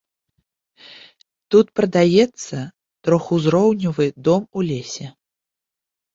Тут 1.55 1.67
прадаецца 1.79 2.57
трохузроўневы 3.09 4.05
дом 4.31 4.43
у 4.57 4.67
лесе. 4.73 5.05